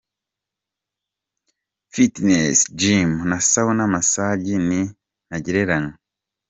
[1.93, 4.79] Fitness Gym na Sauna massage ni
[5.27, 5.93] ntagereranywa.